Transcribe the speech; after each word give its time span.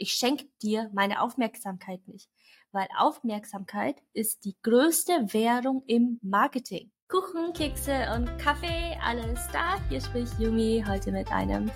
Ich 0.00 0.12
schenke 0.12 0.46
dir 0.62 0.88
meine 0.94 1.20
Aufmerksamkeit 1.20 2.06
nicht, 2.06 2.30
weil 2.70 2.86
Aufmerksamkeit 2.96 3.96
ist 4.12 4.44
die 4.44 4.56
größte 4.62 5.32
Währung 5.32 5.82
im 5.88 6.20
Marketing. 6.22 6.92
Kuchen, 7.08 7.52
Kekse 7.52 8.06
und 8.14 8.38
Kaffee, 8.38 8.96
alles 9.02 9.48
da. 9.52 9.80
Hier 9.88 10.00
spricht 10.00 10.38
Yumi 10.38 10.84
heute 10.86 11.10
mit 11.10 11.32
einem 11.32 11.68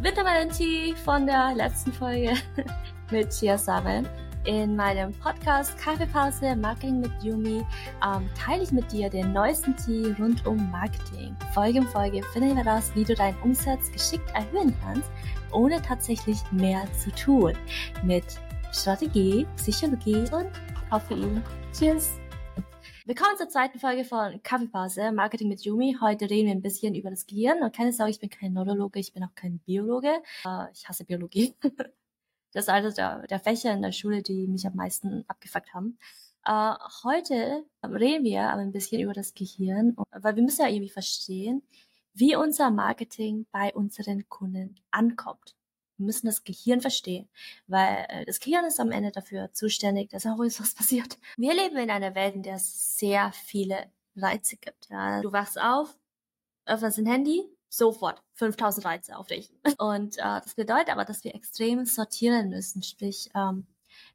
Wintermelon-Tee 0.00 0.94
von 1.04 1.26
der 1.26 1.54
letzten 1.54 1.92
Folge 1.92 2.32
mit 3.10 3.30
Chiasamen. 3.30 4.08
In 4.44 4.76
meinem 4.76 5.10
Podcast 5.12 5.78
Kaffeepause 5.78 6.54
Marketing 6.54 7.00
mit 7.00 7.10
Yumi 7.22 7.64
ähm, 8.04 8.28
teile 8.38 8.62
ich 8.62 8.72
mit 8.72 8.92
dir 8.92 9.08
den 9.08 9.32
neuesten 9.32 9.74
Tee 9.74 10.14
rund 10.18 10.46
um 10.46 10.70
Marketing. 10.70 11.34
Folge 11.54 11.78
um 11.78 11.86
Folge 11.86 12.22
finden 12.34 12.54
wir 12.54 12.66
raus, 12.66 12.90
wie 12.94 13.04
du 13.04 13.14
deinen 13.14 13.40
Umsatz 13.40 13.90
geschickt 13.90 14.30
erhöhen 14.34 14.76
kannst, 14.82 15.10
ohne 15.50 15.80
tatsächlich 15.80 16.36
mehr 16.52 16.86
zu 16.92 17.10
tun. 17.12 17.54
Mit 18.02 18.38
Strategie, 18.70 19.46
Psychologie 19.56 20.26
und 20.30 20.50
Koffein. 20.90 21.42
Cheers! 21.72 22.18
Willkommen 23.06 23.38
zur 23.38 23.48
zweiten 23.48 23.78
Folge 23.78 24.04
von 24.04 24.42
Kaffeepause, 24.42 25.10
Marketing 25.12 25.48
mit 25.48 25.64
Yumi. 25.64 25.96
Heute 26.02 26.28
reden 26.28 26.48
wir 26.48 26.54
ein 26.54 26.60
bisschen 26.60 26.94
über 26.94 27.08
das 27.08 27.26
Gehirn. 27.26 27.62
Und 27.62 27.74
keine 27.74 27.94
Sorge, 27.94 28.10
ich 28.10 28.20
bin 28.20 28.28
kein 28.28 28.52
Neurologe, 28.52 29.00
ich 29.00 29.14
bin 29.14 29.24
auch 29.24 29.34
kein 29.34 29.60
Biologe. 29.60 30.22
Äh, 30.44 30.70
ich 30.74 30.86
hasse 30.86 31.06
Biologie. 31.06 31.54
Das 32.54 32.66
ist 32.66 32.68
also 32.70 32.90
der, 32.90 33.26
der 33.26 33.40
Fächer 33.40 33.72
in 33.72 33.82
der 33.82 33.92
Schule, 33.92 34.22
die 34.22 34.46
mich 34.46 34.66
am 34.66 34.76
meisten 34.76 35.24
abgefuckt 35.28 35.74
haben. 35.74 35.98
Äh, 36.46 36.74
heute 37.02 37.64
reden 37.82 38.24
wir 38.24 38.42
aber 38.44 38.62
ein 38.62 38.72
bisschen 38.72 39.00
über 39.00 39.12
das 39.12 39.34
Gehirn, 39.34 39.96
weil 40.12 40.36
wir 40.36 40.42
müssen 40.42 40.62
ja 40.62 40.68
irgendwie 40.68 40.90
verstehen, 40.90 41.62
wie 42.14 42.36
unser 42.36 42.70
Marketing 42.70 43.46
bei 43.50 43.74
unseren 43.74 44.28
Kunden 44.28 44.76
ankommt. 44.92 45.56
Wir 45.96 46.06
müssen 46.06 46.26
das 46.26 46.44
Gehirn 46.44 46.80
verstehen, 46.80 47.28
weil 47.66 48.06
äh, 48.08 48.24
das 48.24 48.38
Gehirn 48.40 48.64
ist 48.64 48.78
am 48.78 48.92
Ende 48.92 49.10
dafür 49.10 49.52
zuständig, 49.52 50.10
dass 50.10 50.26
auch 50.26 50.38
was 50.38 50.74
passiert. 50.74 51.18
Wir 51.36 51.54
leben 51.54 51.76
in 51.76 51.90
einer 51.90 52.14
Welt, 52.14 52.36
in 52.36 52.42
der 52.42 52.56
es 52.56 52.96
sehr 52.96 53.32
viele 53.32 53.90
Reize 54.16 54.56
gibt. 54.56 54.88
Ja. 54.90 55.20
Du 55.22 55.32
wachst 55.32 55.60
auf, 55.60 55.98
öffnest 56.66 56.98
ein 56.98 57.06
Handy, 57.06 57.42
sofort 57.76 58.22
5000 58.34 58.86
Reize 58.86 59.16
auf 59.16 59.26
dich. 59.26 59.50
Und 59.78 60.18
äh, 60.18 60.40
das 60.42 60.54
bedeutet 60.54 60.90
aber, 60.90 61.04
dass 61.04 61.24
wir 61.24 61.34
extrem 61.34 61.84
sortieren 61.84 62.48
müssen, 62.48 62.82
sprich, 62.82 63.30
ähm, 63.34 63.66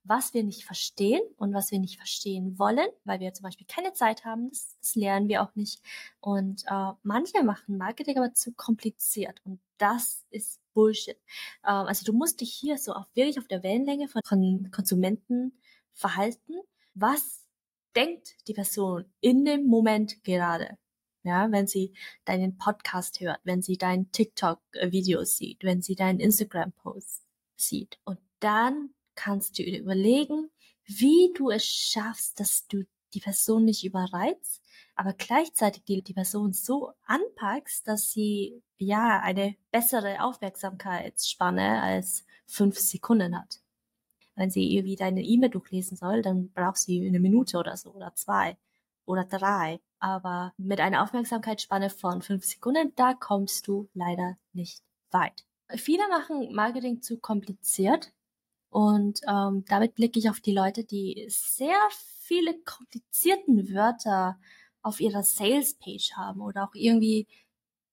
was 0.03 0.33
wir 0.33 0.43
nicht 0.43 0.65
verstehen 0.65 1.21
und 1.37 1.53
was 1.53 1.71
wir 1.71 1.79
nicht 1.79 1.97
verstehen 1.97 2.59
wollen, 2.59 2.87
weil 3.05 3.19
wir 3.19 3.33
zum 3.33 3.43
Beispiel 3.43 3.67
keine 3.67 3.93
Zeit 3.93 4.25
haben, 4.25 4.49
das, 4.49 4.75
das 4.81 4.95
lernen 4.95 5.29
wir 5.29 5.41
auch 5.41 5.55
nicht. 5.55 5.81
Und 6.19 6.63
äh, 6.67 6.91
manche 7.03 7.43
machen 7.43 7.77
Marketing 7.77 8.17
aber 8.17 8.33
zu 8.33 8.51
kompliziert 8.53 9.41
und 9.45 9.59
das 9.77 10.25
ist 10.31 10.59
Bullshit. 10.73 11.17
Ähm, 11.65 11.87
also 11.87 12.05
du 12.05 12.13
musst 12.13 12.41
dich 12.41 12.53
hier 12.53 12.77
so 12.77 12.93
auch 12.93 13.07
wirklich 13.13 13.39
auf 13.39 13.47
der 13.47 13.63
Wellenlänge 13.63 14.07
von, 14.07 14.21
von 14.25 14.71
Konsumenten 14.71 15.53
verhalten. 15.93 16.55
Was 16.93 17.45
denkt 17.95 18.35
die 18.47 18.53
Person 18.53 19.05
in 19.21 19.45
dem 19.45 19.65
Moment 19.67 20.23
gerade? 20.23 20.77
Ja, 21.23 21.51
wenn 21.51 21.67
sie 21.67 21.93
deinen 22.25 22.57
Podcast 22.57 23.19
hört, 23.19 23.39
wenn 23.43 23.61
sie 23.61 23.77
dein 23.77 24.11
TikTok-Video 24.11 25.23
sieht, 25.23 25.63
wenn 25.63 25.81
sie 25.81 25.95
deinen 25.95 26.19
Instagram-Post 26.19 27.25
sieht. 27.57 27.99
Und 28.05 28.19
dann 28.39 28.91
kannst 29.15 29.59
du 29.59 29.63
überlegen, 29.63 30.49
wie 30.85 31.31
du 31.35 31.49
es 31.49 31.65
schaffst, 31.65 32.39
dass 32.39 32.67
du 32.67 32.83
die 33.13 33.19
Person 33.19 33.65
nicht 33.65 33.83
überreizt, 33.83 34.61
aber 34.95 35.13
gleichzeitig 35.13 35.83
die, 35.83 36.01
die 36.01 36.13
Person 36.13 36.53
so 36.53 36.93
anpackst, 37.05 37.87
dass 37.87 38.11
sie 38.11 38.61
ja 38.77 39.19
eine 39.19 39.55
bessere 39.71 40.23
Aufmerksamkeitsspanne 40.23 41.81
als 41.81 42.25
fünf 42.45 42.77
Sekunden 42.79 43.37
hat. 43.37 43.61
Wenn 44.35 44.49
sie 44.49 44.73
irgendwie 44.73 44.95
deine 44.95 45.21
E-Mail 45.21 45.49
durchlesen 45.49 45.97
soll, 45.97 46.21
dann 46.21 46.51
braucht 46.51 46.77
sie 46.77 47.05
eine 47.05 47.19
Minute 47.19 47.57
oder 47.57 47.75
so 47.75 47.91
oder 47.91 48.15
zwei 48.15 48.57
oder 49.05 49.25
drei. 49.25 49.79
Aber 49.99 50.53
mit 50.57 50.79
einer 50.79 51.03
Aufmerksamkeitsspanne 51.03 51.89
von 51.89 52.21
fünf 52.21 52.45
Sekunden, 52.45 52.93
da 52.95 53.13
kommst 53.13 53.67
du 53.67 53.89
leider 53.93 54.37
nicht 54.53 54.81
weit. 55.11 55.45
Viele 55.75 56.07
machen 56.09 56.53
Marketing 56.53 57.01
zu 57.01 57.19
kompliziert 57.19 58.11
und 58.69 59.21
ähm, 59.27 59.65
damit 59.67 59.95
blicke 59.95 60.19
ich 60.19 60.29
auf 60.29 60.39
die 60.39 60.53
Leute, 60.53 60.83
die 60.83 61.25
sehr 61.29 61.79
viele 62.21 62.59
komplizierten 62.59 63.73
Wörter 63.73 64.39
auf 64.81 64.99
ihrer 64.99 65.23
Sales-Page 65.23 66.13
haben 66.13 66.41
oder 66.41 66.63
auch 66.63 66.73
irgendwie 66.73 67.27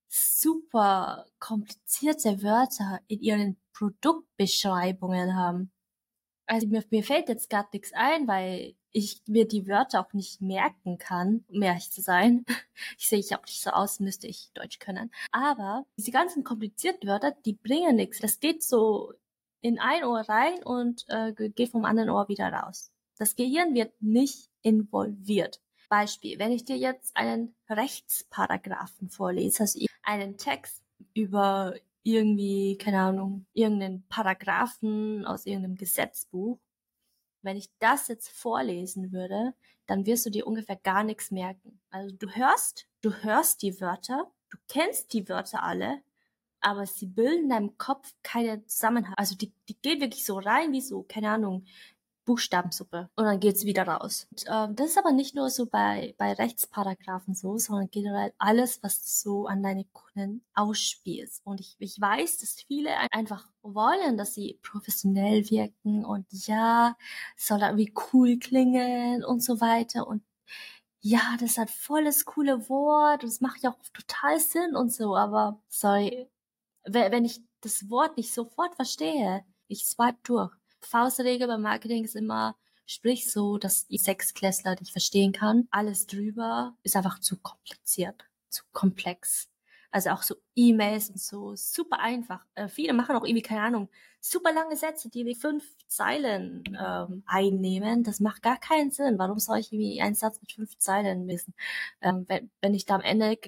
super 0.09 1.27
komplizierte 1.39 2.43
Wörter 2.43 3.01
in 3.09 3.21
ihren 3.21 3.57
Produktbeschreibungen 3.73 5.35
haben. 5.35 5.73
Also 6.47 6.69
mir, 6.69 6.85
mir 6.91 7.03
fällt 7.03 7.29
jetzt 7.29 7.51
gar 7.51 7.69
nichts 7.73 7.93
ein, 7.93 8.29
weil 8.29 8.77
ich 8.97 9.21
mir 9.27 9.47
die 9.47 9.69
Wörter 9.69 10.01
auch 10.01 10.15
nicht 10.15 10.41
merken 10.41 10.97
kann, 10.97 11.45
um 11.49 11.63
ehrlich 11.63 11.91
zu 11.91 12.01
sein. 12.01 12.45
Ich 12.99 13.09
sehe 13.09 13.19
ich 13.19 13.35
auch 13.35 13.43
nicht 13.43 13.63
so 13.63 13.71
aus, 13.71 14.01
müsste 14.01 14.27
ich 14.27 14.51
Deutsch 14.53 14.79
können. 14.79 15.11
Aber 15.33 15.87
diese 15.97 16.11
ganzen 16.11 16.45
komplizierten 16.45 17.09
Wörter, 17.09 17.35
die 17.45 17.55
bringen 17.55 17.97
nichts. 17.97 18.19
Das 18.19 18.39
geht 18.39 18.63
so 18.63 19.15
in 19.63 19.79
ein 19.79 20.05
Ohr 20.05 20.21
rein 20.21 20.63
und 20.63 21.07
äh, 21.09 21.33
geht 21.33 21.71
vom 21.71 21.87
anderen 21.87 22.11
Ohr 22.11 22.29
wieder 22.29 22.51
raus. 22.53 22.91
Das 23.19 23.35
Gehirn 23.35 23.75
wird 23.75 23.95
nicht 24.01 24.51
involviert. 24.61 25.61
Beispiel, 25.89 26.39
wenn 26.39 26.53
ich 26.53 26.67
dir 26.67 26.77
jetzt 26.77 27.17
einen 27.17 27.55
Rechtsparagraphen 27.71 29.09
vorlese, 29.09 29.63
also 29.63 29.87
einen 30.03 30.37
Text 30.37 30.83
über 31.15 31.75
irgendwie, 32.03 32.77
keine 32.79 33.01
Ahnung, 33.01 33.47
irgendeinen 33.55 34.07
Paragraphen 34.09 35.25
aus 35.25 35.47
irgendeinem 35.47 35.77
Gesetzbuch, 35.77 36.59
wenn 37.47 37.57
ich 37.57 37.71
das 37.79 38.09
jetzt 38.09 38.29
vorlesen 38.29 39.13
würde, 39.13 39.55
dann 39.87 40.05
wirst 40.05 40.27
du 40.27 40.31
dir 40.31 40.47
ungefähr 40.47 40.77
gar 40.77 41.05
nichts 41.05 41.31
merken. 41.31 41.81
Also 41.91 42.15
du 42.15 42.29
hörst, 42.29 42.87
du 43.03 43.13
hörst 43.13 43.63
die 43.63 43.81
Wörter, 43.81 44.31
du 44.51 44.59
kennst 44.69 45.13
die 45.13 45.29
Wörter 45.29 45.63
alle, 45.63 46.03
aber 46.61 46.87
sie 46.87 47.07
bilden 47.07 47.45
in 47.45 47.49
deinem 47.49 47.79
Kopf 47.79 48.13
keinen 48.23 48.67
Zusammenhang. 48.69 49.15
Also 49.17 49.37
die, 49.37 49.53
die 49.69 49.81
gehen 49.81 50.01
wirklich 50.01 50.25
so 50.25 50.39
rein 50.39 50.73
wie 50.73 50.81
so, 50.81 51.05
keine 51.05 51.31
Ahnung, 51.31 51.65
Buchstabensuppe 52.27 53.09
und 53.17 53.25
dann 53.25 53.41
geht's 53.41 53.65
wieder 53.65 53.89
raus. 53.89 54.27
Und, 54.31 54.45
ähm, 54.49 54.77
das 54.77 54.89
ist 54.91 54.99
aber 54.99 55.13
nicht 55.13 55.35
nur 55.35 55.49
so 55.49 55.67
bei, 55.67 56.15
bei 56.19 56.35
Rechtsparagraphen 56.35 57.35
so, 57.35 57.57
sondern 57.57 57.91
generell 57.91 58.33
alles, 58.39 58.83
was 58.83 59.01
du 59.01 59.31
so 59.31 59.47
an 59.47 59.63
deine 59.63 59.87
Kunden 59.87 60.45
ausspielst. 60.55 61.41
Und 61.47 61.61
ich, 61.61 61.77
ich 61.79 62.01
weiß, 62.01 62.39
dass 62.39 62.61
viele 62.67 62.91
einfach 63.13 63.49
wollen, 63.63 64.19
dass 64.19 64.35
sie 64.35 64.59
professionell 64.63 65.49
wirken 65.51 66.05
und 66.05 66.27
ja, 66.47 66.97
soll 67.37 67.63
irgendwie 67.63 67.95
cool 68.13 68.39
klingen 68.39 69.25
und 69.25 69.43
so 69.43 69.61
weiter 69.61 70.07
und 70.07 70.23
ja, 71.01 71.37
das 71.41 71.59
hat 71.59 71.71
volles 71.71 72.25
coole 72.25 72.69
Wort 72.69 73.23
und 73.23 73.31
das 73.31 73.41
macht 73.41 73.63
ja 73.63 73.71
auch 73.71 73.79
total 73.93 74.41
Sinn 74.41 74.75
und 74.77 74.93
so, 74.93 75.17
aber 75.17 75.61
sorry, 75.69 76.29
wenn 76.85 77.25
ich 77.25 77.43
das 77.61 77.89
Wort 77.91 78.17
nicht 78.17 78.33
sofort 78.35 78.75
verstehe, 78.77 79.45
ich 79.69 79.87
swipe 79.87 80.19
durch. 80.25 80.53
Faustregel 80.87 81.49
beim 81.49 81.63
Marketing 81.63 82.05
ist 82.05 82.17
immer, 82.17 82.57
sprich 82.87 83.31
so, 83.31 83.59
dass 83.59 83.87
die 83.87 83.99
Sechsklässler 83.99 84.77
dich 84.77 84.93
verstehen 84.93 85.33
kann. 85.33 85.69
Alles 85.71 86.07
drüber 86.07 86.77
ist 86.83 86.97
einfach 86.97 87.21
zu 87.21 87.37
kompliziert, 87.39 88.25
zu 88.49 88.63
komplex. 88.73 89.49
Also 89.91 90.11
auch 90.11 90.23
so 90.23 90.35
E-Mails 90.55 91.11
und 91.11 91.21
so, 91.21 91.55
super 91.57 92.01
einfach. 92.01 92.45
Äh, 92.55 92.69
viele 92.69 92.93
machen 92.93 93.17
auch 93.17 93.25
irgendwie, 93.25 93.43
keine 93.43 93.63
Ahnung, 93.63 93.89
super 94.21 94.53
lange 94.53 94.77
Sätze, 94.77 95.09
die 95.09 95.25
wie 95.25 95.35
fünf 95.35 95.65
Zeilen 95.87 96.65
ähm, 96.79 97.23
einnehmen. 97.27 98.03
Das 98.03 98.21
macht 98.21 98.43
gar 98.43 98.59
keinen 98.59 98.91
Sinn. 98.91 99.19
Warum 99.19 99.39
soll 99.39 99.59
ich 99.59 99.73
irgendwie 99.73 100.01
einen 100.01 100.15
Satz 100.15 100.41
mit 100.41 100.53
fünf 100.53 100.77
Zeilen 100.79 101.27
wissen? 101.29 101.55
Ähm, 102.01 102.25
wenn, 102.29 102.51
wenn 102.61 102.75
ich 102.75 102.85
da 102.85 102.97
am 102.97 103.01
Ende 103.01 103.39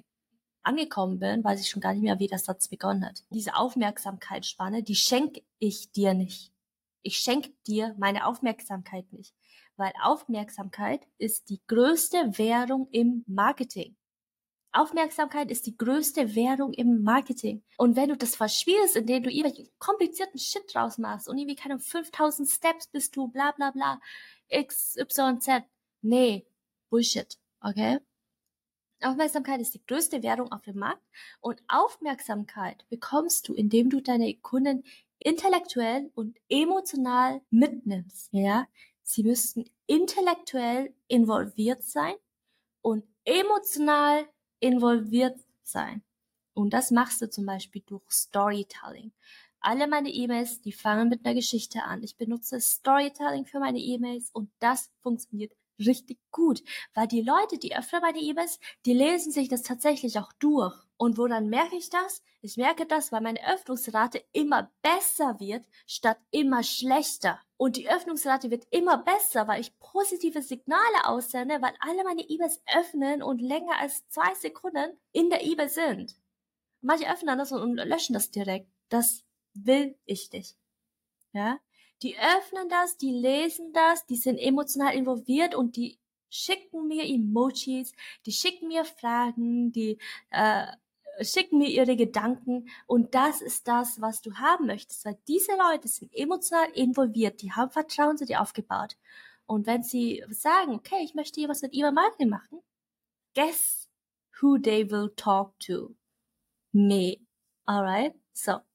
angekommen 0.63 1.19
bin, 1.19 1.45
weiß 1.45 1.61
ich 1.61 1.69
schon 1.69 1.81
gar 1.81 1.93
nicht 1.95 2.03
mehr, 2.03 2.19
wie 2.19 2.29
der 2.29 2.39
Satz 2.39 2.69
begonnen 2.69 3.05
hat. 3.05 3.25
Diese 3.31 3.57
Aufmerksamkeitsspanne, 3.57 4.83
die 4.83 4.97
schenke 4.97 5.43
ich 5.59 5.91
dir 5.93 6.15
nicht. 6.15 6.53
Ich 7.03 7.19
schenke 7.19 7.53
dir 7.67 7.95
meine 7.99 8.27
Aufmerksamkeit 8.27 9.13
nicht, 9.13 9.35
weil 9.77 9.93
Aufmerksamkeit 10.03 11.07
ist 11.19 11.49
die 11.51 11.61
größte 11.67 12.39
Währung 12.39 12.89
im 12.91 13.25
Marketing. 13.27 13.97
Aufmerksamkeit 14.73 15.51
ist 15.51 15.67
die 15.67 15.77
größte 15.77 16.35
Währung 16.35 16.73
im 16.73 17.03
Marketing. 17.03 17.65
Und 17.79 17.97
wenn 17.97 18.11
du 18.11 18.17
das 18.17 18.37
verspielst, 18.37 18.97
indem 18.97 19.23
du 19.23 19.31
irgendwelchen 19.31 19.73
komplizierten 19.79 20.39
Shit 20.39 20.63
draus 20.73 20.99
machst 20.99 21.29
und 21.29 21.39
irgendwie 21.39 21.57
keine 21.57 21.79
5000 21.79 22.49
Steps 22.49 22.89
bist 22.89 23.17
du, 23.17 23.29
bla 23.29 23.53
bla 23.53 23.71
bla, 23.71 24.01
x, 24.49 24.97
y, 24.97 25.41
z. 25.41 25.65
Nee, 26.03 26.47
Bullshit, 26.91 27.39
okay? 27.61 27.99
Aufmerksamkeit 29.01 29.61
ist 29.61 29.75
die 29.75 29.85
größte 29.87 30.23
Währung 30.23 30.51
auf 30.51 30.63
dem 30.63 30.79
Markt 30.79 31.03
und 31.41 31.63
Aufmerksamkeit 31.69 32.85
bekommst 32.89 33.49
du, 33.49 33.55
indem 33.55 33.91
du 33.91 34.01
deine 34.01 34.35
Kunden 34.39 34.85
intellektuell 35.21 36.11
und 36.15 36.39
emotional 36.49 37.41
mitnimmst. 37.51 38.29
Ja, 38.33 38.67
sie 39.03 39.23
müssten 39.23 39.65
intellektuell 39.87 40.95
involviert 41.09 41.83
sein 41.83 42.15
und 42.83 43.05
emotional 43.25 44.27
involviert 44.61 45.39
sein. 45.63 46.03
Und 46.55 46.73
das 46.73 46.91
machst 46.91 47.23
du 47.23 47.31
zum 47.31 47.47
Beispiel 47.47 47.83
durch 47.87 48.11
Storytelling. 48.11 49.13
Alle 49.61 49.87
meine 49.89 50.11
E-Mails, 50.11 50.61
die 50.61 50.73
fangen 50.73 51.09
mit 51.09 51.25
einer 51.25 51.35
Geschichte 51.35 51.83
an. 51.83 52.03
Ich 52.03 52.17
benutze 52.17 52.61
Storytelling 52.61 53.45
für 53.45 53.61
meine 53.61 53.79
E-Mails 53.79 54.31
und 54.33 54.51
das 54.61 54.91
funktioniert 55.01 55.53
richtig 55.79 56.19
gut, 56.31 56.63
weil 56.95 57.07
die 57.07 57.23
Leute, 57.23 57.59
die 57.59 57.77
öffnen 57.77 58.03
meine 58.03 58.21
E-Mails, 58.21 58.59
die 58.87 58.95
lesen 58.95 59.33
sich 59.33 59.49
das 59.49 59.63
tatsächlich 59.63 60.19
auch 60.19 60.33
durch. 60.35 60.75
Und 60.97 61.17
woran 61.17 61.49
merke 61.49 61.77
ich 61.77 61.91
das? 61.91 62.23
Ich 62.41 62.57
merke 62.57 62.85
das, 62.87 63.13
weil 63.13 63.21
meine 63.21 63.47
Öffnungsrate 63.47 64.25
immer 64.33 64.71
besser 64.83 65.39
wird, 65.39 65.67
statt 65.87 66.19
immer 66.31 66.63
schlechter. 66.63 67.41
Und 67.57 67.77
die 67.77 67.89
Öffnungsrate 67.89 68.51
wird 68.51 68.67
immer 68.71 68.99
besser, 68.99 69.47
weil 69.49 69.61
ich 69.61 69.79
positive 69.79 70.43
Signale 70.43 71.05
aussende, 71.05 71.61
weil 71.63 71.75
alle 71.81 72.05
meine 72.05 72.23
E-Mails 72.23 72.63
öffnen 72.77 73.23
und 73.23 73.41
länger 73.41 73.79
als 73.79 74.09
zwei 74.09 74.35
Sekunden 74.35 74.99
in 75.13 75.31
der 75.31 75.45
E-Mail 75.45 75.69
sind. 75.69 76.17
Manche 76.81 77.11
öffnen 77.11 77.39
das 77.39 77.53
und 77.53 77.77
löschen 77.77 78.13
das 78.13 78.31
direkt. 78.31 78.69
Das 78.89 79.25
will 79.55 79.97
ich 80.05 80.31
nicht. 80.33 80.57
Ja? 81.33 81.59
Die 82.03 82.17
öffnen 82.17 82.69
das, 82.69 82.97
die 82.97 83.11
lesen 83.11 83.73
das, 83.73 84.07
die 84.07 84.17
sind 84.17 84.39
emotional 84.39 84.95
involviert 84.95 85.55
und 85.55 85.77
die 85.77 85.99
schicken 86.31 86.87
mir 86.87 87.05
Emojis, 87.05 87.93
die 88.27 88.33
schicken 88.33 88.69
mir 88.69 88.85
Fragen, 88.85 89.73
die 89.73 89.99
äh, 90.31 90.67
schicken 91.25 91.59
mir 91.59 91.69
ihre 91.69 91.97
Gedanken 91.97 92.69
und 92.87 93.15
das 93.15 93.41
ist 93.43 93.67
das, 93.67 94.01
was 94.01 94.23
du 94.23 94.35
haben 94.35 94.67
möchtest, 94.67 95.05
weil 95.05 95.19
diese 95.27 95.53
Leute 95.57 95.89
sind 95.89 96.15
emotional 96.15 96.71
involviert, 96.75 97.43
die 97.43 97.53
haben 97.53 97.71
Vertrauen 97.71 98.17
zu 98.17 98.27
dir 98.27 98.41
aufgebaut. 98.41 98.97
Und 99.47 99.67
wenn 99.67 99.83
sie 99.83 100.23
sagen, 100.31 100.75
okay, 100.75 101.03
ich 101.03 101.15
möchte 101.15 101.41
hier 101.41 101.49
was 101.49 101.63
mit 101.63 101.73
ihrer 101.73 101.91
Marketing 101.91 102.29
machen, 102.29 102.61
guess 103.35 103.89
who 104.41 104.59
they 104.59 104.89
will 104.91 105.11
talk 105.17 105.59
to? 105.61 105.95
Me. 106.73 107.17
Alright? 107.67 108.15
So. 108.35 108.68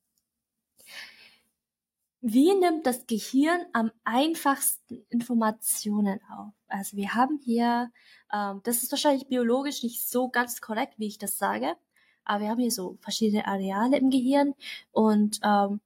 Wie 2.25 2.55
nimmt 2.55 2.85
das 2.87 3.05
Gehirn 3.05 3.65
am 3.73 3.91
einfachsten 4.05 5.05
Informationen 5.09 6.21
auf? 6.31 6.53
Also 6.67 6.95
wir 6.95 7.15
haben 7.15 7.37
hier, 7.43 7.91
ähm, 8.31 8.61
das 8.63 8.81
ist 8.81 8.91
wahrscheinlich 8.93 9.27
biologisch 9.27 9.83
nicht 9.83 10.07
so 10.07 10.29
ganz 10.29 10.61
korrekt, 10.61 10.93
wie 10.97 11.07
ich 11.07 11.17
das 11.17 11.37
sage, 11.37 11.75
aber 12.23 12.43
wir 12.45 12.49
haben 12.49 12.61
hier 12.61 12.71
so 12.71 12.97
verschiedene 13.01 13.45
Areale 13.45 13.97
im 13.97 14.09
Gehirn 14.09 14.53
und 14.93 15.41
ähm, 15.43 15.81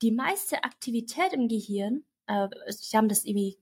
die 0.00 0.12
meiste 0.12 0.64
Aktivität 0.64 1.34
im 1.34 1.46
Gehirn, 1.46 2.04
äh, 2.26 2.48
sie 2.68 2.96
haben 2.96 3.10
das 3.10 3.26
irgendwie 3.26 3.58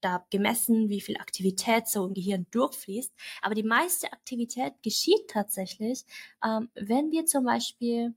da 0.00 0.24
gemessen, 0.30 0.88
wie 0.88 1.02
viel 1.02 1.18
Aktivität 1.18 1.86
so 1.86 2.06
im 2.06 2.14
Gehirn 2.14 2.46
durchfließt, 2.50 3.12
aber 3.42 3.54
die 3.54 3.62
meiste 3.62 4.10
Aktivität 4.10 4.72
geschieht 4.82 5.28
tatsächlich, 5.28 6.06
ähm, 6.42 6.70
wenn 6.74 7.10
wir 7.10 7.26
zum 7.26 7.44
Beispiel 7.44 8.14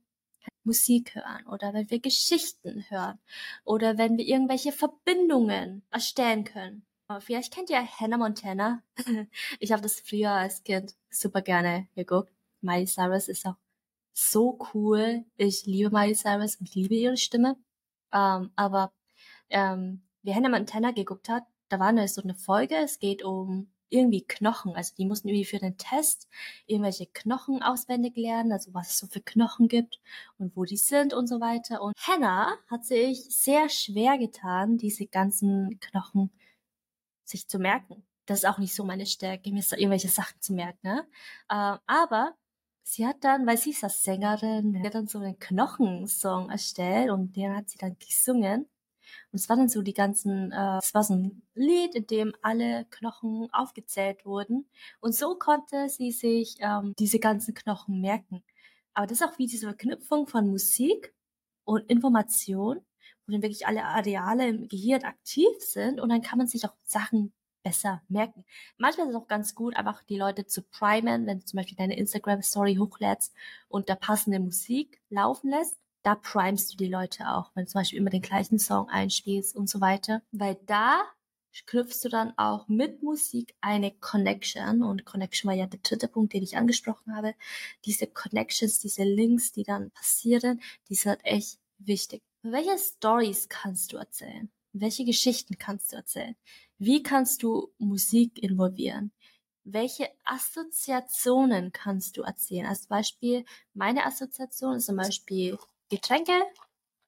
Musik 0.70 1.16
hören 1.16 1.44
oder 1.48 1.74
wenn 1.74 1.90
wir 1.90 1.98
Geschichten 1.98 2.84
hören 2.88 3.18
oder 3.64 3.98
wenn 3.98 4.16
wir 4.16 4.24
irgendwelche 4.24 4.70
Verbindungen 4.70 5.82
erstellen 5.90 6.44
können. 6.44 6.86
Vielleicht 7.18 7.52
kennt 7.52 7.70
ihr 7.70 7.84
Hannah 7.84 8.18
Montana. 8.18 8.84
ich 9.58 9.72
habe 9.72 9.82
das 9.82 9.98
früher 9.98 10.30
als 10.30 10.62
Kind 10.62 10.94
super 11.10 11.42
gerne 11.42 11.88
geguckt. 11.96 12.32
Miley 12.60 12.86
Cyrus 12.86 13.26
ist 13.26 13.46
auch 13.46 13.56
so 14.12 14.60
cool. 14.72 15.24
Ich 15.36 15.66
liebe 15.66 15.90
Miley 15.90 16.14
Cyrus 16.14 16.54
und 16.56 16.72
liebe 16.72 16.94
ihre 16.94 17.16
Stimme. 17.16 17.56
Ähm, 18.12 18.52
aber 18.54 18.92
ähm, 19.48 20.02
wie 20.22 20.32
Hannah 20.32 20.50
Montana 20.50 20.92
geguckt 20.92 21.28
hat, 21.28 21.42
da 21.68 21.80
war 21.80 21.88
eine, 21.88 22.06
so 22.06 22.22
eine 22.22 22.36
Folge. 22.36 22.76
Es 22.76 23.00
geht 23.00 23.24
um 23.24 23.72
irgendwie 23.90 24.22
Knochen. 24.22 24.74
Also 24.74 24.94
die 24.96 25.04
mussten 25.04 25.28
irgendwie 25.28 25.44
für 25.44 25.58
den 25.58 25.76
Test 25.76 26.28
irgendwelche 26.66 27.06
Knochen 27.06 27.62
auswendig 27.62 28.16
lernen, 28.16 28.52
also 28.52 28.72
was 28.74 28.90
es 28.90 28.98
so 28.98 29.06
für 29.06 29.20
Knochen 29.20 29.68
gibt 29.68 30.00
und 30.38 30.56
wo 30.56 30.64
die 30.64 30.76
sind 30.76 31.12
und 31.12 31.26
so 31.26 31.40
weiter. 31.40 31.82
Und 31.82 31.94
Hannah 31.98 32.56
hat 32.68 32.84
sich 32.84 33.24
sehr 33.28 33.68
schwer 33.68 34.18
getan, 34.18 34.78
diese 34.78 35.06
ganzen 35.06 35.78
Knochen 35.80 36.30
sich 37.24 37.48
zu 37.48 37.58
merken. 37.58 38.04
Das 38.26 38.40
ist 38.40 38.44
auch 38.44 38.58
nicht 38.58 38.74
so 38.74 38.84
meine 38.84 39.06
Stärke, 39.06 39.50
mir 39.52 39.64
irgendwelche 39.72 40.08
Sachen 40.08 40.40
zu 40.40 40.52
merken. 40.52 40.78
Ne? 40.82 41.06
Äh, 41.48 41.78
aber 41.86 42.36
sie 42.82 43.06
hat 43.06 43.24
dann, 43.24 43.46
weil 43.46 43.56
sie 43.58 43.70
ist 43.70 43.84
als 43.84 44.04
Sängerin, 44.04 44.82
hat 44.84 44.94
dann 44.94 45.06
so 45.06 45.18
einen 45.18 45.38
Knochensong 45.38 46.50
erstellt 46.50 47.10
und 47.10 47.34
den 47.36 47.56
hat 47.56 47.68
sie 47.70 47.78
dann 47.78 47.96
gesungen. 47.98 48.68
Und 49.32 49.40
es 49.40 49.48
war 49.48 49.56
dann 49.56 49.68
so 49.68 49.82
die 49.82 49.94
ganzen, 49.94 50.52
äh, 50.52 50.78
es 50.78 50.94
war 50.94 51.04
so 51.04 51.14
ein 51.14 51.42
Lied, 51.54 51.94
in 51.94 52.06
dem 52.06 52.34
alle 52.42 52.86
Knochen 52.90 53.48
aufgezählt 53.52 54.24
wurden. 54.24 54.68
Und 55.00 55.14
so 55.14 55.36
konnte 55.36 55.88
sie 55.88 56.12
sich 56.12 56.56
ähm, 56.60 56.94
diese 56.98 57.18
ganzen 57.18 57.54
Knochen 57.54 58.00
merken. 58.00 58.42
Aber 58.94 59.06
das 59.06 59.20
ist 59.20 59.26
auch 59.26 59.38
wie 59.38 59.46
diese 59.46 59.66
Verknüpfung 59.66 60.26
von 60.26 60.50
Musik 60.50 61.14
und 61.64 61.88
Information, 61.90 62.80
wo 63.26 63.32
dann 63.32 63.42
wirklich 63.42 63.66
alle 63.66 63.84
Areale 63.84 64.48
im 64.48 64.68
Gehirn 64.68 65.04
aktiv 65.04 65.48
sind 65.58 66.00
und 66.00 66.08
dann 66.08 66.22
kann 66.22 66.38
man 66.38 66.48
sich 66.48 66.64
auch 66.64 66.74
Sachen 66.82 67.32
besser 67.62 68.02
merken. 68.08 68.44
Manchmal 68.78 69.06
ist 69.06 69.14
es 69.14 69.20
auch 69.20 69.28
ganz 69.28 69.54
gut, 69.54 69.76
einfach 69.76 70.02
die 70.04 70.16
Leute 70.16 70.46
zu 70.46 70.62
primen, 70.62 71.26
wenn 71.26 71.40
du 71.40 71.44
zum 71.44 71.58
Beispiel 71.58 71.76
deine 71.76 71.96
Instagram-Story 71.96 72.76
hochlädst 72.76 73.34
und 73.68 73.88
da 73.88 73.94
passende 73.94 74.40
Musik 74.40 75.00
laufen 75.10 75.50
lässt 75.50 75.78
da 76.02 76.14
primest 76.14 76.72
du 76.72 76.76
die 76.76 76.88
Leute 76.88 77.28
auch, 77.28 77.50
wenn 77.54 77.64
du 77.64 77.70
zum 77.70 77.80
Beispiel 77.80 77.98
immer 77.98 78.10
den 78.10 78.22
gleichen 78.22 78.58
Song 78.58 78.88
einspielst 78.88 79.54
und 79.56 79.68
so 79.68 79.80
weiter, 79.80 80.22
weil 80.32 80.56
da 80.66 81.02
knüpfst 81.66 82.04
du 82.04 82.08
dann 82.08 82.32
auch 82.38 82.68
mit 82.68 83.02
Musik 83.02 83.54
eine 83.60 83.90
Connection 83.92 84.82
und 84.82 85.04
Connection 85.04 85.48
war 85.48 85.56
ja 85.56 85.66
der 85.66 85.80
dritte 85.80 86.08
Punkt, 86.08 86.32
den 86.32 86.42
ich 86.42 86.56
angesprochen 86.56 87.14
habe. 87.14 87.34
Diese 87.84 88.06
Connections, 88.06 88.78
diese 88.78 89.04
Links, 89.04 89.52
die 89.52 89.64
dann 89.64 89.90
passieren, 89.90 90.60
die 90.88 90.94
sind 90.94 91.18
echt 91.24 91.58
wichtig. 91.78 92.22
Welche 92.42 92.78
Stories 92.78 93.48
kannst 93.48 93.92
du 93.92 93.96
erzählen? 93.96 94.50
Welche 94.72 95.04
Geschichten 95.04 95.58
kannst 95.58 95.92
du 95.92 95.96
erzählen? 95.96 96.36
Wie 96.78 97.02
kannst 97.02 97.42
du 97.42 97.72
Musik 97.78 98.42
involvieren? 98.42 99.12
Welche 99.64 100.08
Assoziationen 100.24 101.72
kannst 101.72 102.16
du 102.16 102.22
erzählen? 102.22 102.66
Als 102.66 102.86
Beispiel, 102.86 103.44
meine 103.74 104.06
Assoziation 104.06 104.76
ist 104.76 104.86
zum 104.86 104.96
Beispiel 104.96 105.58
Getränke, 105.90 106.32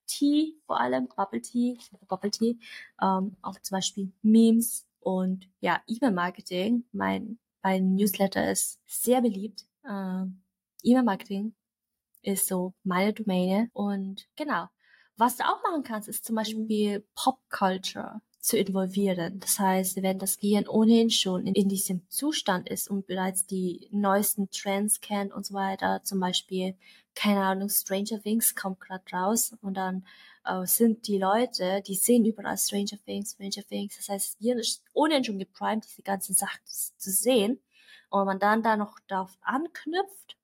Tee 0.07 0.57
vor 0.67 0.79
allem, 0.81 1.09
Bubble 1.17 1.41
Tea, 1.41 1.79
Bubble 2.09 2.31
Tea, 2.31 2.59
ähm, 3.01 3.37
auch 3.41 3.59
zum 3.61 3.77
Beispiel 3.77 4.13
Memes 4.23 4.87
und 5.01 5.49
ja, 5.61 5.81
E-Mail-Marketing. 5.87 6.85
Mein, 6.93 7.39
mein 7.63 7.95
Newsletter 7.95 8.51
ist 8.51 8.81
sehr 8.87 9.23
beliebt. 9.23 9.67
Ähm, 9.89 10.43
E-Mail-Marketing 10.83 11.55
ist 12.23 12.47
so 12.47 12.75
meine 12.85 13.13
Domäne 13.13 13.71
und 13.73 14.29
genau. 14.37 14.69
Was 15.17 15.37
du 15.37 15.45
auch 15.45 15.63
machen 15.63 15.83
kannst, 15.83 16.09
ist 16.09 16.25
zum 16.25 16.37
Beispiel 16.37 17.07
Pop 17.15 17.39
Culture 17.51 18.23
zu 18.41 18.59
involvieren. 18.59 19.39
Das 19.39 19.59
heißt, 19.59 20.03
wenn 20.03 20.19
das 20.19 20.39
Gehirn 20.39 20.67
ohnehin 20.67 21.11
schon 21.11 21.47
in, 21.47 21.55
in, 21.55 21.69
diesem 21.69 22.03
Zustand 22.09 22.69
ist 22.69 22.91
und 22.91 23.07
bereits 23.07 23.47
die 23.47 23.89
neuesten 23.93 24.51
Trends 24.51 25.01
kennt 25.01 25.33
und 25.33 25.47
so 25.47 25.55
weiter, 25.55 26.03
zum 26.03 26.19
Beispiel, 26.19 26.75
keine 27.15 27.43
Ahnung, 27.43 27.69
Stranger 27.69 28.21
Things 28.21 28.55
kommt 28.55 28.81
gerade 28.81 29.05
raus 29.13 29.55
und 29.61 29.75
dann 29.75 30.07
äh, 30.45 30.67
sind 30.67 31.07
die 31.07 31.19
Leute, 31.19 31.83
die 31.87 31.95
sehen 31.95 32.25
überall 32.25 32.57
Stranger 32.59 32.99
Things, 33.05 33.33
Stranger 33.33 33.67
Things. 33.69 33.97
Das 33.97 34.09
heißt, 34.09 34.39
Gehirn 34.39 34.59
ist 34.59 34.83
ohnehin 34.93 35.25
schon 35.25 35.39
geprimed, 35.39 35.85
diese 35.85 36.03
ganzen 36.03 36.35
Sachen 36.35 36.61
zu 36.65 37.11
sehen. 37.11 37.61
Und 38.11 38.27
man 38.27 38.39
dann 38.39 38.63
da 38.63 38.77
noch 38.77 38.99
darauf 39.07 39.39
anknüpft, 39.41 40.37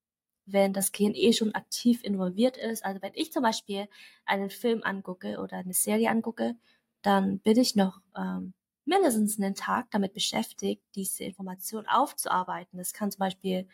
wenn 0.47 0.73
das 0.73 0.93
Gehirn 0.93 1.15
eh 1.15 1.33
schon 1.33 1.55
aktiv 1.55 2.03
involviert 2.03 2.57
ist. 2.57 2.85
Also 2.85 3.03
wenn 3.03 3.13
ich 3.15 3.33
zum 3.33 3.43
Beispiel 3.43 3.89
einen 4.25 4.51
Film 4.51 4.83
angucke 4.83 5.39
oder 5.39 5.59
eine 5.59 5.75
Serie 5.75 6.11
angucke, 6.11 6.57
dann 7.03 7.41
bin 7.41 7.59
ich 7.59 7.77
noch 7.77 8.01
ähm, 8.17 8.55
mindestens 8.87 9.39
einen 9.39 9.55
Tag 9.55 9.91
damit 9.91 10.15
beschäftigt, 10.15 10.83
diese 10.95 11.25
Information 11.25 11.87
aufzuarbeiten. 11.87 12.79
Das 12.79 12.95
kann 12.95 13.11
zum 13.11 13.21
Beispiel 13.21 13.69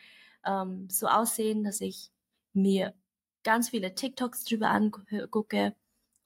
ähm, 0.45 0.89
so 0.91 1.07
aussehen, 1.07 1.63
dass 1.63 1.81
ich 1.81 2.11
mir 2.55 2.95
ganz 3.43 3.71
viele 3.71 3.95
TikToks 3.95 4.45
drüber 4.45 4.71
angucke 4.71 5.75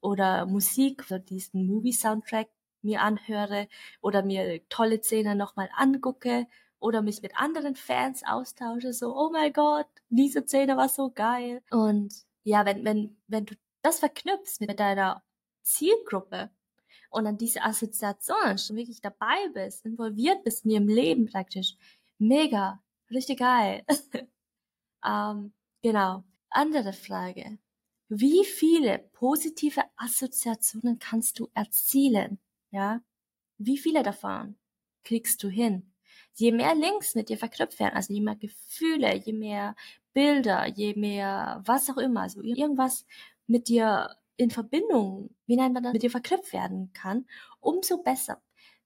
oder 0.01 0.47
Musik, 0.47 1.03
also 1.03 1.19
diesen 1.19 1.67
Movie-Soundtrack 1.67 2.49
mir 2.83 3.03
anhöre 3.03 3.69
oder 4.01 4.23
mir 4.23 4.67
tolle 4.69 5.03
Szenen 5.03 5.37
nochmal 5.37 5.69
angucke 5.75 6.47
oder 6.79 7.03
mich 7.03 7.23
mit 7.23 7.37
anderen 7.37 7.75
Fans 7.75 8.23
austausche, 8.25 8.93
so, 8.93 9.17
oh 9.17 9.31
mein 9.33 9.53
Gott, 9.53 9.89
diese 10.11 10.47
Szene 10.47 10.77
war 10.77 10.89
so 10.89 11.11
geil. 11.11 11.61
Und 11.71 12.15
ja, 12.45 12.65
wenn, 12.65 12.85
wenn, 12.85 13.17
wenn 13.27 13.47
du 13.47 13.57
das 13.83 13.99
verknüpfst 13.99 14.61
mit 14.61 14.79
deiner 14.79 15.25
Zielgruppe, 15.63 16.51
und 17.11 17.27
an 17.27 17.39
diese 17.39 17.63
Assoziation 17.63 18.59
schon 18.59 18.77
wirklich 18.77 19.01
dabei 19.01 19.49
bist, 19.55 19.85
involviert 19.85 20.45
bist 20.45 20.65
in 20.65 20.73
ihrem 20.73 20.89
Leben 20.89 21.27
praktisch. 21.27 21.77
Mega, 22.19 22.83
richtig 23.11 23.39
geil. 23.39 23.85
ähm, 25.05 25.53
genau. 25.83 26.25
Andere 26.51 26.93
Frage. 26.93 27.59
Wie 28.09 28.45
viele 28.45 28.99
positive 29.13 29.83
Assoziationen 29.97 30.99
kannst 30.99 31.39
du 31.39 31.49
erzielen? 31.55 32.39
Ja? 32.71 33.03
Wie 33.59 33.77
viele 33.77 34.03
davon 34.03 34.57
kriegst 35.05 35.43
du 35.43 35.49
hin? 35.49 35.93
Je 36.35 36.53
mehr 36.53 36.75
Links 36.75 37.15
mit 37.15 37.29
dir 37.29 37.37
verknüpft 37.37 37.79
werden, 37.81 37.97
also 37.97 38.15
je 38.15 38.21
mehr 38.21 38.37
Gefühle, 38.37 39.15
je 39.17 39.33
mehr 39.33 39.77
Bilder, 40.15 40.67
je 40.67 40.95
mehr 40.95 41.63
was 41.65 41.91
auch 41.91 41.99
immer, 41.99 42.23
also 42.23 42.41
irgendwas 42.43 43.05
mit 43.47 43.69
dir 43.69 44.17
in 44.37 44.51
Verbindung, 44.51 45.35
wie 45.47 45.57
nennt 45.57 45.75
man 45.75 45.83
das, 45.83 45.93
mit 45.93 46.03
dir 46.03 46.11
verknüpft 46.11 46.53
werden 46.53 46.93
kann, 46.93 47.27
umso 47.61 48.03
besser. 48.03 48.41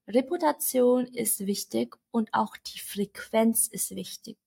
Reputation 0.07 1.05
ist 1.05 1.45
wichtig 1.45 1.95
und 2.11 2.33
auch 2.33 2.57
die 2.57 2.79
Frequenz 2.79 3.67
ist 3.67 3.95
wichtig. 3.95 4.37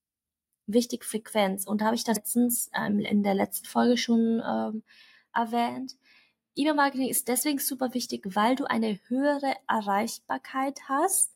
Wichtig 0.67 1.05
Frequenz. 1.05 1.67
Und 1.67 1.81
da 1.81 1.87
habe 1.87 1.97
ich 1.97 2.05
das 2.05 2.17
letztens 2.17 2.71
ähm, 2.75 3.01
in 3.01 3.23
der 3.23 3.35
letzten 3.35 3.67
Folge 3.67 3.97
schon 3.97 4.43
ähm, 4.47 4.83
erwähnt. 5.35 5.97
E-Mail-Marketing 6.57 7.09
ist 7.09 7.29
deswegen 7.29 7.59
super 7.59 7.93
wichtig, 7.93 8.25
weil 8.35 8.57
du 8.57 8.65
eine 8.65 8.99
höhere 9.09 9.55
Erreichbarkeit 9.69 10.81
hast, 10.89 11.33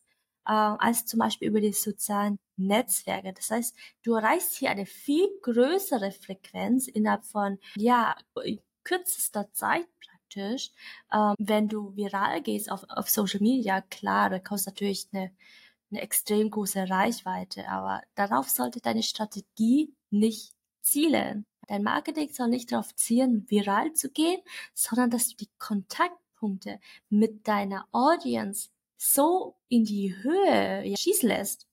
äh, 0.47 0.51
als 0.51 1.05
zum 1.05 1.19
Beispiel 1.19 1.47
über 1.47 1.61
die 1.61 1.73
sozialen 1.73 2.39
Netzwerke. 2.57 3.33
Das 3.33 3.51
heißt, 3.51 3.75
du 4.03 4.15
erreichst 4.15 4.55
hier 4.55 4.71
eine 4.71 4.85
viel 4.85 5.27
größere 5.43 6.11
Frequenz 6.11 6.87
innerhalb 6.87 7.25
von, 7.25 7.59
ja, 7.75 8.15
kürzester 8.83 9.51
Zeit 9.53 9.87
praktisch. 10.03 10.71
Ähm, 11.13 11.35
wenn 11.37 11.67
du 11.67 11.95
viral 11.95 12.41
gehst 12.41 12.71
auf, 12.71 12.83
auf 12.89 13.09
Social 13.09 13.41
Media, 13.41 13.81
klar, 13.81 14.29
da 14.29 14.39
kostet 14.39 14.73
natürlich 14.73 15.07
eine, 15.13 15.31
eine 15.91 16.01
extrem 16.01 16.49
große 16.49 16.89
Reichweite, 16.89 17.67
aber 17.67 18.01
darauf 18.15 18.49
sollte 18.49 18.81
deine 18.81 19.03
Strategie 19.03 19.93
nicht 20.09 20.53
zielen. 20.81 21.45
Dein 21.67 21.83
Marketing 21.83 22.29
soll 22.31 22.49
nicht 22.49 22.71
darauf 22.71 22.93
zielen, 22.95 23.49
viral 23.49 23.93
zu 23.93 24.09
gehen, 24.09 24.41
sondern 24.73 25.09
dass 25.09 25.29
du 25.29 25.35
die 25.37 25.49
Kontaktpunkte 25.59 26.79
mit 27.09 27.47
deiner 27.47 27.87
Audience 27.91 28.69
so 28.97 29.55
in 29.67 29.83
die 29.83 30.15
Höhe 30.21 30.95
schießen 30.97 31.27
lässt, 31.27 31.67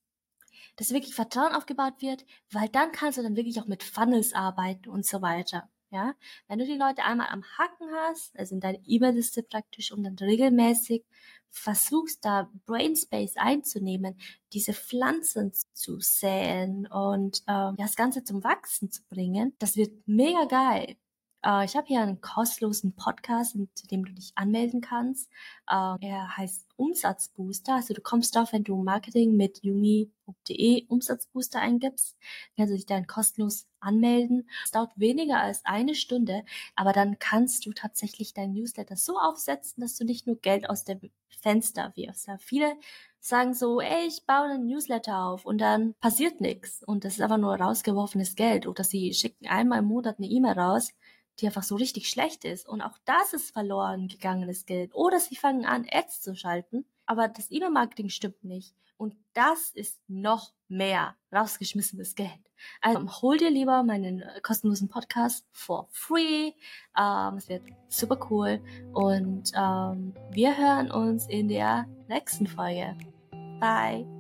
dass 0.77 0.93
wirklich 0.93 1.15
Vertrauen 1.15 1.55
aufgebaut 1.55 2.01
wird, 2.01 2.25
weil 2.53 2.69
dann 2.69 2.93
kannst 2.93 3.19
du 3.19 3.23
dann 3.23 3.37
wirklich 3.37 3.61
auch 3.61 3.67
mit 3.67 3.83
Funnels 3.83 4.33
arbeiten 4.33 4.89
und 4.89 5.05
so 5.05 5.21
weiter. 5.23 5.69
Ja, 5.91 6.15
wenn 6.49 6.59
du 6.59 6.67
die 6.67 6.77
Leute 6.77 7.03
einmal 7.03 7.29
am 7.31 7.43
Hacken 7.57 7.89
hast, 7.95 8.39
also 8.39 8.55
in 8.55 8.61
deine 8.61 8.79
E-Mail-Liste 8.85 9.43
praktisch 9.43 9.91
und 9.91 10.05
dann 10.05 10.17
regelmäßig 10.19 11.03
versuchst, 11.51 12.25
da 12.25 12.51
Brainspace 12.67 13.37
einzunehmen, 13.37 14.19
diese 14.53 14.73
Pflanzen 14.73 15.53
zu 15.73 16.01
säen 16.01 16.87
und 16.87 17.43
äh, 17.47 17.73
das 17.77 17.97
Ganze 17.97 18.25
zum 18.25 18.45
Wachsen 18.45 18.91
zu 18.91 19.03
bringen, 19.09 19.55
das 19.59 19.77
wird 19.77 19.93
mega 20.07 20.45
geil. 20.45 20.97
Äh, 21.45 21.65
ich 21.65 21.77
habe 21.77 21.87
hier 21.87 22.01
einen 22.01 22.21
kostenlosen 22.21 22.95
Podcast, 22.95 23.57
zu 23.75 23.87
dem 23.87 24.05
du 24.05 24.13
dich 24.13 24.33
anmelden 24.35 24.81
kannst. 24.81 25.31
Äh, 25.69 25.97
er 26.01 26.37
heißt 26.37 26.67
Umsatzbooster. 26.77 27.75
Also 27.75 27.95
du 27.95 28.01
kommst 28.01 28.35
drauf, 28.35 28.53
wenn 28.53 28.65
du 28.65 28.77
Marketing 28.77 29.37
mit 29.37 29.63
yumi.de 29.63 30.87
Umsatzbooster 30.89 31.61
eingibst, 31.61 32.17
kannst 32.57 32.73
du 32.73 32.77
dich 32.77 32.87
dann 32.87 33.07
kostenlos 33.07 33.67
anmelden. 33.81 34.49
Es 34.65 34.73
dauert 34.73 34.93
weniger 34.97 35.41
als 35.41 35.65
eine 35.65 35.95
Stunde, 35.95 36.45
aber 36.77 36.93
dann 36.93 37.19
kannst 37.19 37.67
du 37.67 37.73
tatsächlich 37.73 38.35
dein 38.35 38.53
Newsletter 38.53 38.97
so 38.97 39.19
aufsetzen, 39.19 39.81
dass 39.81 39.97
du 39.97 40.05
nicht 40.05 40.27
nur 40.27 40.37
Geld 40.37 40.69
aus 40.69 40.85
dem 40.85 41.01
Fenster 41.41 41.93
wirfst. 41.95 42.27
Ja, 42.27 42.39
viele 42.39 42.73
sagen 43.21 43.55
so, 43.55 43.81
ey, 43.81 44.07
ich 44.07 44.25
baue 44.27 44.51
einen 44.51 44.67
Newsletter 44.67 45.25
auf 45.25 45.45
und 45.45 45.59
dann 45.59 45.95
passiert 46.01 46.41
nichts 46.41 46.83
und 46.83 47.05
das 47.05 47.15
ist 47.15 47.21
einfach 47.21 47.37
nur 47.39 47.55
rausgeworfenes 47.57 48.37
Geld 48.37 48.67
oder 48.67 48.85
sie 48.85 49.13
schicken 49.13 49.47
einmal 49.47 49.81
im 49.81 49.87
Monat 49.87 50.19
eine 50.19 50.29
E-Mail 50.29 50.59
raus 50.59 50.93
die 51.41 51.47
einfach 51.47 51.63
so 51.63 51.77
richtig 51.77 52.09
schlecht 52.09 52.45
ist. 52.45 52.69
Und 52.69 52.83
auch 52.83 52.99
das 53.05 53.33
ist 53.33 53.53
verloren 53.53 54.09
gegangenes 54.09 54.67
Geld. 54.67 54.95
Oder 54.95 55.21
sie 55.21 55.37
fangen 55.37 55.65
an, 55.65 55.87
Ads 55.91 56.23
zu 56.23 56.35
schalten, 56.35 56.85
aber 57.07 57.29
das 57.29 57.51
E-Mail-Marketing 57.51 58.09
stimmt 58.09 58.45
nicht. 58.45 58.75
Und 58.97 59.15
das 59.33 59.71
ist 59.71 60.01
noch 60.09 60.53
mehr 60.67 61.15
rausgeschmissenes 61.33 62.17
Geld. 62.17 62.41
Also 62.81 63.23
hol 63.23 63.37
dir 63.37 63.51
lieber 63.51 63.85
meinen 63.85 64.23
äh, 64.23 64.41
kostenlosen 64.43 64.89
Podcast 64.89 65.47
for 65.53 65.89
free. 65.93 66.53
Ähm, 66.99 67.37
es 67.37 67.49
wird 67.49 67.63
super 67.89 68.19
cool. 68.29 68.61
Und 68.93 69.53
ähm, 69.55 70.15
wir 70.33 70.57
hören 70.57 70.91
uns 70.91 71.29
in 71.29 71.49
der 71.49 71.87
nächsten 72.09 72.49
Folge. 72.49 72.97
Bye. 73.61 74.18